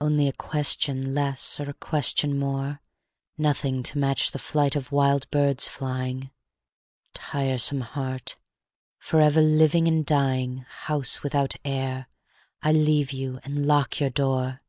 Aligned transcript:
Only 0.00 0.26
a 0.26 0.32
question 0.32 1.14
less 1.14 1.60
or 1.60 1.70
a 1.70 1.74
question 1.74 2.36
more; 2.36 2.80
Nothing 3.38 3.84
to 3.84 3.98
match 3.98 4.32
the 4.32 4.38
flight 4.40 4.74
of 4.74 4.90
wild 4.90 5.30
birds 5.30 5.68
flying. 5.68 6.32
Tiresome 7.14 7.82
heart, 7.82 8.34
forever 8.98 9.40
living 9.40 9.86
and 9.86 10.04
dying, 10.04 10.66
House 10.68 11.22
without 11.22 11.54
air, 11.64 12.08
I 12.62 12.72
leave 12.72 13.12
you 13.12 13.38
and 13.44 13.64
lock 13.64 14.00
your 14.00 14.10
door. 14.10 14.60